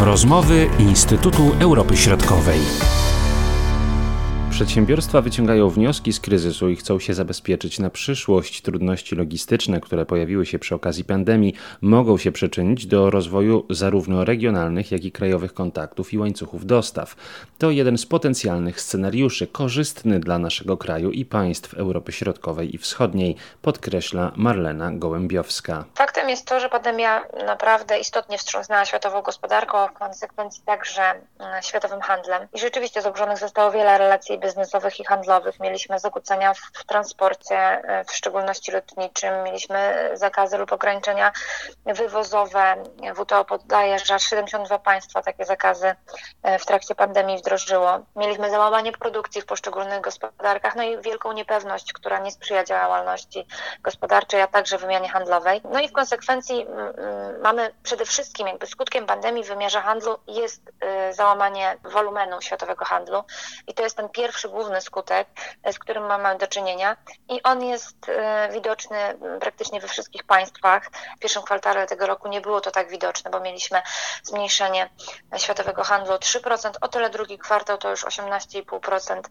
[0.00, 2.60] Rozmowy Instytutu Europy Środkowej.
[4.50, 8.62] Przedsiębiorstwa wyciągają wnioski z kryzysu i chcą się zabezpieczyć na przyszłość.
[8.62, 14.92] Trudności logistyczne, które pojawiły się przy okazji pandemii, mogą się przyczynić do rozwoju zarówno regionalnych,
[14.92, 17.16] jak i krajowych kontaktów i łańcuchów dostaw.
[17.58, 23.36] To jeden z potencjalnych scenariuszy korzystny dla naszego kraju i państw Europy Środkowej i Wschodniej,
[23.62, 25.84] podkreśla Marlena Gołębiowska.
[26.18, 31.02] Faktem jest to, że pandemia naprawdę istotnie wstrząsnęła światową gospodarką, a w konsekwencji także
[31.38, 32.48] mm, światowym handlem.
[32.52, 35.60] I rzeczywiście zaburzonych zostało wiele relacji biznesowych i handlowych.
[35.60, 39.42] Mieliśmy zakłócenia w transporcie, e, w szczególności lotniczym.
[39.44, 41.32] Mieliśmy zakazy lub ograniczenia
[41.86, 42.74] wywozowe.
[43.14, 45.94] WTO podaje, że aż 72 państwa takie zakazy
[46.42, 47.98] e, w trakcie pandemii wdrożyło.
[48.16, 53.46] Mieliśmy załamanie produkcji w poszczególnych gospodarkach, no i wielką niepewność, która nie sprzyja działalności
[53.82, 55.60] gospodarczej, a także wymianie handlowej.
[55.72, 56.07] No i w konsekwencji
[57.42, 63.24] mamy przede wszystkim jakby skutkiem pandemii w wymiarze handlu jest e, załamanie wolumenu światowego handlu
[63.66, 65.28] i to jest ten pierwszy główny skutek,
[65.62, 66.96] e, z którym mamy do czynienia
[67.28, 68.98] i on jest e, widoczny
[69.40, 70.90] praktycznie we wszystkich państwach.
[71.16, 73.82] W pierwszym kwartale tego roku nie było to tak widoczne, bo mieliśmy
[74.22, 74.90] zmniejszenie
[75.36, 79.22] światowego handlu o 3%, o tyle drugi kwartał to już 18,5%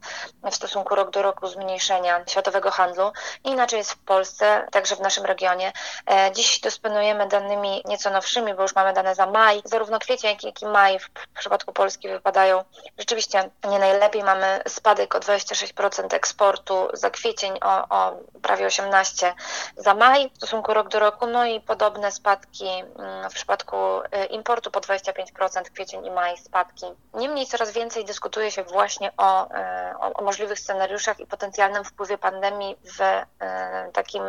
[0.51, 3.11] w stosunku rok do roku zmniejszenia światowego handlu.
[3.43, 5.71] Inaczej jest w Polsce, także w naszym regionie.
[6.09, 9.61] E, dziś dysponujemy danymi nieco nowszymi, bo już mamy dane za maj.
[9.65, 11.09] Zarówno kwiecień, jak i maj w
[11.39, 12.63] przypadku Polski wypadają
[12.97, 14.23] rzeczywiście nie najlepiej.
[14.23, 19.33] Mamy spadek o 26% eksportu za kwiecień, o, o prawie 18%
[19.77, 24.25] za maj w stosunku rok do roku, no i podobne spadki mm, w przypadku y,
[24.25, 26.85] importu po 25% kwiecień i maj spadki.
[27.13, 32.17] Niemniej coraz więcej dyskutuje się właśnie o, y, o, o możliwych scenariuszach i potencjalnym wpływie
[32.17, 34.23] pandemii w y, takim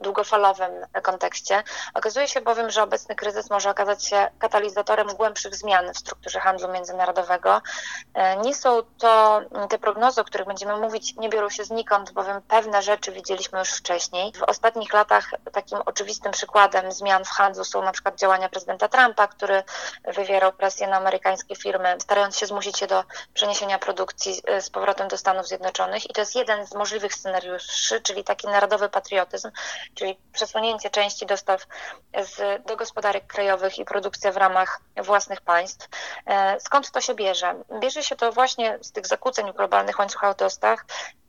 [0.00, 1.62] długofalowym kontekście.
[1.94, 6.68] Okazuje się bowiem, że obecny kryzys może okazać się katalizatorem głębszych zmian w strukturze handlu
[6.68, 7.62] międzynarodowego.
[8.44, 12.82] Nie są to te prognozy, o których będziemy mówić, nie biorą się znikąd, bowiem pewne
[12.82, 14.32] rzeczy widzieliśmy już wcześniej.
[14.32, 19.26] W ostatnich latach takim oczywistym przykładem zmian w handlu są na przykład działania prezydenta Trumpa,
[19.26, 19.62] który
[20.04, 25.16] wywierał presję na amerykańskie firmy, starając się zmusić je do przeniesienia produkcji z powrotem do
[25.16, 26.10] Stanów Zjednoczonych.
[26.10, 29.50] I to jest jeden z możliwych scenariuszy, czyli taki narodowy patriotyzm,
[29.94, 31.66] czyli przesunięcie części dostaw
[32.22, 35.88] z, do gospodarek krajowych i produkcja w ramach własnych państw.
[36.26, 37.54] E, skąd to się bierze?
[37.80, 40.80] Bierze się to właśnie z tych zakłóceń globalnych globalnych łańcuchach dostaw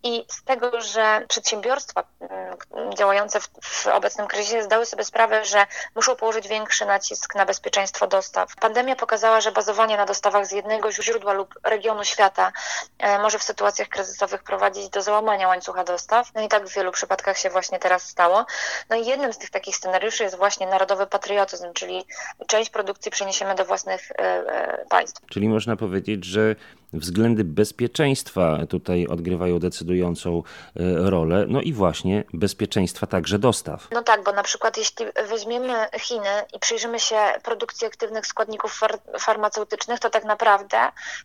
[0.04, 5.66] i z tego, że przedsiębiorstwa mm, działające w, w, obecnym kryzysie zdały sobie sprawę, że
[5.96, 8.56] muszą położyć większy nacisk na bezpieczeństwo dostaw.
[8.56, 12.52] Pandemia pokazała, że bazowanie na dostawach z jednego źródła lub regionu świata
[13.00, 16.34] e, może w sytuacjach kryzysowych prowadzić do załamania łańcucha dostaw.
[16.36, 18.46] No i tak w wielu przypadkach się właśnie teraz stało.
[18.90, 22.06] No i jednym z tych takich scenariuszy jest właśnie narodowy patriotyzm, czyli
[22.48, 25.22] część produkcji przeniesiemy do własnych e, e, państw.
[25.30, 26.56] Czyli można powiedzieć, że
[26.94, 30.44] względy bezpieczeństwa tutaj odgrywają decydującą
[30.76, 33.88] e, rolę, no i właśnie bezpieczeństwa także dostaw.
[33.92, 39.00] No tak, bo na przykład jeśli weźmiemy Chiny i przyjrzymy się produkcji aktywnych składników far
[39.20, 40.78] farmaceutycznych, to tak naprawdę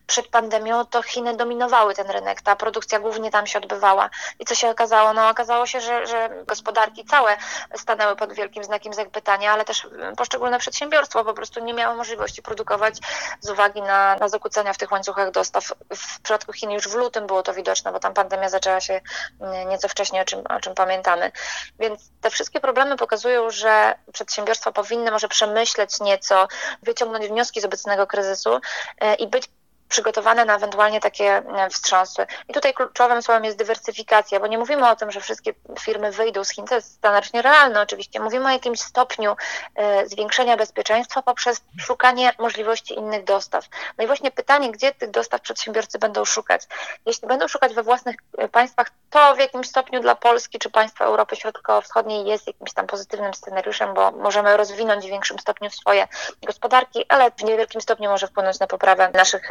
[0.07, 4.11] przed pandemią to Chiny dominowały ten rynek, ta produkcja głównie tam się odbywała.
[4.39, 5.13] I co się okazało?
[5.13, 7.37] No okazało się, że, że gospodarki całe
[7.77, 12.95] stanęły pod wielkim znakiem zapytania, ale też poszczególne przedsiębiorstwa po prostu nie miały możliwości produkować
[13.41, 15.79] z uwagi na, na zakłócenia w tych łańcuchach dostaw dostaw.
[15.97, 19.01] W przypadku Chin już w lutym było to widoczne, bo tam pandemia zaczęła się
[19.41, 21.33] mm, nieco wcześniej, o czym, o czym pamiętamy.
[21.79, 26.49] Więc te wszystkie problemy pokazują, że przedsiębiorstwa powinny może przemyśleć nieco,
[26.83, 28.61] wyciągnąć wnioski z obecnego kryzysu
[29.01, 29.49] e, i być
[29.93, 32.27] przygotowane na ewentualnie takie e, wstrząsy.
[32.49, 36.45] I tutaj kluczowym słowem jest dywersyfikacja, bo nie mówimy o tym, że wszystkie firmy wyjdą
[36.45, 38.21] z Chin, to jest standardnie realne oczywiście.
[38.21, 39.37] Mówimy o jakimś stopniu
[39.75, 43.65] e, zwiększenia bezpieczeństwa poprzez szukanie możliwości innych dostaw.
[43.99, 46.63] No i właśnie pytanie, gdzie tych dostaw przedsiębiorcy będą szukać?
[47.07, 51.05] Jeśli będą szukać we własnych e, państwach, to w jakimś stopniu dla Polski czy państwa
[51.05, 56.09] Europy Środkowo-Wschodniej jest jakimś tam pozytywnym scenariuszem, bo możemy rozwinąć w większym stopniu swoje
[56.47, 59.51] gospodarki, ale w niewielkim stopniu może wpłynąć na poprawę naszych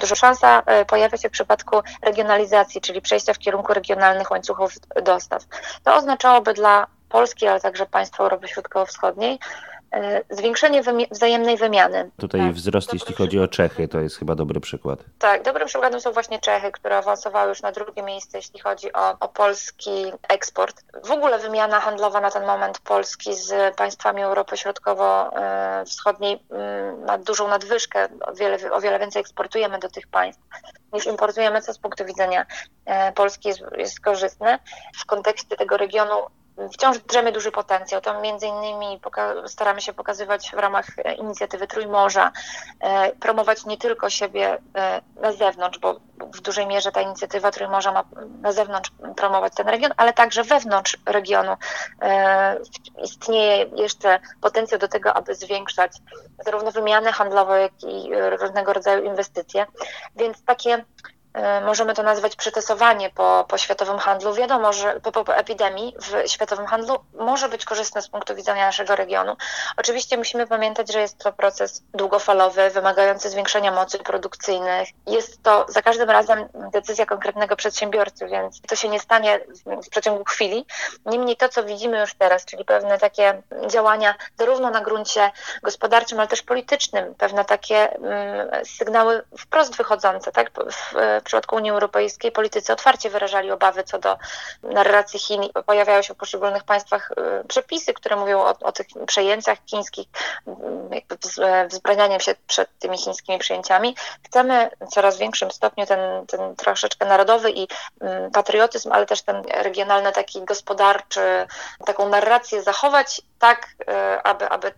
[0.00, 5.42] dużo szansa e, pojawia się w przypadku regionalizacji, czyli przejścia w kierunku regionalnych łańcuchów dostaw.
[5.84, 9.38] To oznaczałoby dla Polski, ale także państw Europy Środkowo-Wschodniej
[9.94, 12.10] E, zwiększenie wzajemnej wymiany.
[12.16, 12.52] Tutaj tak.
[12.52, 14.98] wzrost, jeśli chodzi o Czechy, to jest chyba dobry przykład.
[15.18, 19.16] Tak, dobrym przykładem są właśnie Czechy, które awansowały już na drugie miejsce, jeśli chodzi o,
[19.20, 20.84] o polski eksport.
[21.04, 27.48] W ogóle wymiana handlowa na ten moment Polski z państwami Europy Środkowo-Wschodniej mm, ma dużą
[27.48, 30.42] nadwyżkę, o wiele, o wiele więcej eksportujemy do tych państw
[30.92, 32.46] niż importujemy, co z punktu widzenia
[32.84, 34.58] e, Polski jest, jest korzystne.
[35.02, 36.14] W kontekście tego regionu
[36.72, 38.00] wciąż drzemie duży potencjał.
[38.00, 39.00] To między innymi
[39.46, 40.86] staramy się pokazywać w ramach
[41.18, 42.32] inicjatywy Trójmorza,
[43.20, 44.58] promować nie tylko siebie
[45.20, 48.04] na zewnątrz, bo w dużej mierze ta inicjatywa Trójmorza ma
[48.40, 51.56] na zewnątrz promować ten region, ale także wewnątrz regionu
[53.02, 55.92] istnieje jeszcze potencjał do tego, aby zwiększać
[56.44, 58.10] zarówno wymianę handlową, jak i
[58.40, 59.66] różnego rodzaju inwestycje.
[60.16, 60.93] Więc takie E,
[61.64, 64.34] możemy to nazwać przytesowanie po, po światowym handlu.
[64.34, 68.96] Wiadomo, że po, po epidemii w światowym handlu może być korzystne z punktu widzenia naszego
[68.96, 69.36] regionu.
[69.76, 74.88] Oczywiście musimy pamiętać, że jest to proces długofalowy, wymagający zwiększenia mocy produkcyjnych.
[75.06, 80.24] Jest to za każdym razem decyzja konkretnego przedsiębiorcy, więc to się nie stanie w przeciągu
[80.24, 80.66] chwili.
[81.06, 85.30] Niemniej to, co widzimy już teraz, czyli pewne takie działania zarówno na gruncie
[85.62, 91.70] gospodarczym, ale też politycznym, pewne takie mm, sygnały wprost wychodzące, tak, w, w przypadku Unii
[91.70, 94.16] Europejskiej politycy otwarcie wyrażali obawy co do
[94.62, 95.42] narracji Chin.
[95.66, 97.10] Pojawiają się w poszczególnych państwach
[97.42, 100.06] y, przepisy, które mówią o, o tych przejęciach chińskich,
[100.46, 101.16] mm, jakby
[101.68, 103.96] wzbranianiem się przed tymi chińskimi przejęciami.
[104.22, 107.68] Chcemy w coraz większym stopniu ten, ten troszeczkę narodowy i
[108.00, 111.46] mm, patriotyzm, ale też ten regionalny, taki gospodarczy,
[111.86, 114.72] taką narrację zachować tak, y, aby, aby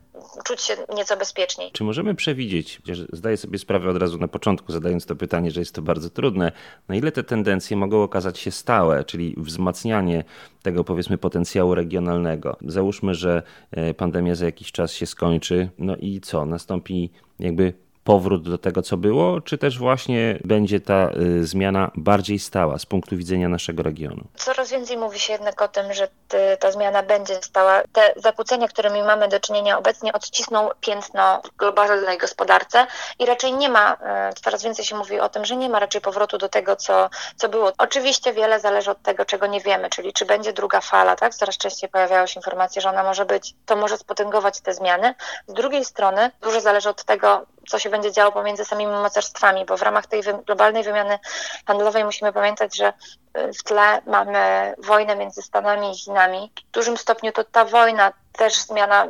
[0.45, 1.73] czuć się nieco bezpieczniej.
[1.73, 2.81] Czy możemy przewidzieć,
[3.13, 6.36] zdaję sobie sprawę od razu na początku, zadając to pytanie, że jest to bardzo trudne,
[6.89, 10.25] na ile te tendencje mogą okazać się stałe, czyli wzmacnianie
[10.63, 12.57] tego powiedzmy potencjału regionalnego.
[12.67, 16.47] Załóżmy, że e, pandemia za jakiś czas się skończy, no i co?
[16.47, 21.11] Nastąpi jakby powrót do tego, co było, czy też właśnie będzie ta
[21.41, 24.25] y, zmiana bardziej stała z punktu widzenia naszego regionu?
[24.37, 26.09] Coraz więcej mówi się jednak o tym, że
[26.61, 27.83] ta zmiana będzie stała.
[27.93, 32.87] Te zakłócenia, którymi mamy do czynienia obecnie, odcisną piętno w globalnej gospodarce
[33.19, 36.01] i raczej nie ma, y, coraz więcej się mówi o tym, że nie ma raczej
[36.01, 37.73] powrotu do tego, co, co było.
[37.79, 41.35] Oczywiście wiele zależy od tego, czego nie wiemy, czyli czy będzie druga fala, tak?
[41.35, 45.15] Coraz częściej pojawiają się informacje, że ona może być, to może spotęgować te zmiany.
[45.47, 49.77] Z drugiej strony dużo zależy od tego, co się będzie działo pomiędzy samymi mocarstwami, bo
[49.77, 51.19] w ramach tej globalnej wymiany
[51.67, 52.93] handlowej musimy pamiętać, że
[53.59, 56.53] w tle mamy wojnę między Stanami i Chinami.
[56.69, 59.09] W dużym stopniu to ta wojna też zmiana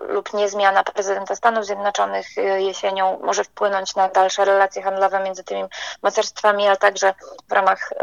[0.00, 5.64] lub niezmiana prezydenta Stanów Zjednoczonych y, jesienią może wpłynąć na dalsze relacje handlowe między tymi
[6.02, 7.14] mocarstwami, ale także
[7.48, 7.96] w ramach y,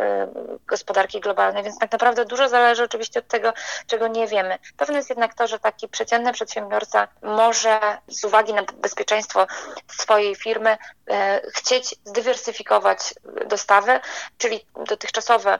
[0.67, 1.63] gospodarki globalnej.
[1.63, 3.53] Więc tak naprawdę dużo zależy oczywiście od tego,
[3.87, 4.59] czego nie wiemy.
[4.77, 9.47] Pewne jest jednak to, że taki przeciętny przedsiębiorca może z uwagi na bezpieczeństwo
[9.87, 11.13] swojej firmy y,
[11.51, 13.13] chcieć zdywersyfikować
[13.47, 13.99] dostawy,
[14.37, 15.59] czyli dotychczasowe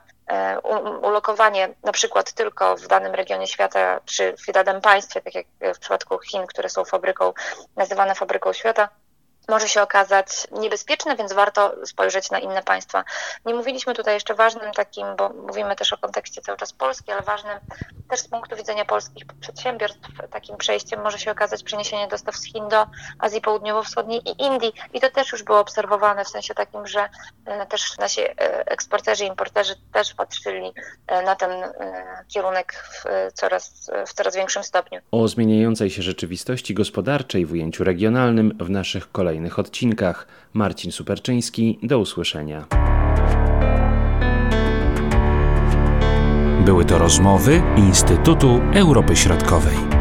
[1.01, 5.45] ulokowanie na przykład tylko w danym regionie świata czy w danym państwie, tak jak
[5.75, 7.33] w przypadku Chin, które są fabryką,
[7.75, 8.89] nazywane fabryką świata,
[9.50, 13.04] może się okazać niebezpieczne, więc warto spojrzeć na inne państwa.
[13.45, 17.22] Nie mówiliśmy tutaj jeszcze ważnym takim, bo mówimy też o kontekście cały czas Polski, ale
[17.22, 17.60] ważnym
[18.10, 22.68] też z punktu widzenia polskich przedsiębiorstw takim przejściem może się okazać przeniesienie dostaw z Chin
[22.69, 22.88] do
[23.19, 24.74] Azji Południowo-Wschodniej i Indii.
[24.94, 27.10] I to też już było obserwowane w sensie takim, że
[27.46, 28.36] e, też nasi e,
[28.66, 30.72] eksporterzy, importerzy też patrzyli
[31.07, 31.51] e, na ten
[32.28, 33.04] kierunek w
[33.34, 35.00] coraz, w coraz większym stopniu.
[35.12, 40.27] O zmieniającej się rzeczywistości gospodarczej w ujęciu regionalnym w naszych kolejnych kolejnych odcinkach.
[40.53, 42.65] Marcin Superczyński, do usłyszenia.
[46.65, 49.93] Były to rozmowy Instytutu Europy Środkowej.